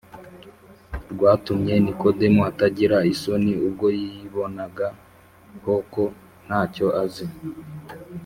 rwatumye 1.13 1.73
Nikodemo 1.85 2.41
atagira 2.51 2.97
isoni 3.13 3.51
ubwo 3.67 3.85
yibonagaho 3.99 5.73
ko 5.93 6.03
ntacyo 6.45 6.87
azi 7.03 7.25